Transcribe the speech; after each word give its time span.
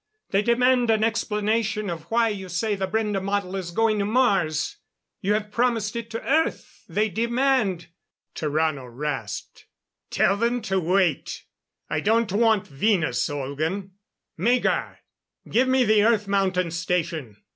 They 0.31 0.41
demand 0.41 0.89
an 0.89 1.03
explanation 1.03 1.87
of 1.87 2.09
why 2.09 2.29
you 2.29 2.49
say 2.49 2.73
the 2.73 2.87
Brende 2.87 3.21
model 3.23 3.55
is 3.55 3.69
going 3.69 3.99
to 3.99 4.05
Mars. 4.05 4.77
You 5.19 5.35
have 5.35 5.51
promised 5.51 5.95
it 5.95 6.09
to 6.09 6.27
Earth. 6.27 6.83
They 6.89 7.07
demand" 7.07 7.85
Tarrano 8.35 8.87
rasped: 8.91 9.67
"Tell 10.09 10.37
them 10.37 10.63
to 10.63 10.79
wait... 10.79 11.43
I 11.87 11.99
don't 11.99 12.31
want 12.31 12.65
Venus, 12.65 13.29
Olgan.... 13.29 13.91
Megar! 14.39 14.97
Give 15.47 15.67
me 15.67 15.83
the 15.83 16.01
Earth 16.03 16.27
Mountain 16.27 16.71
Station." 16.71 17.37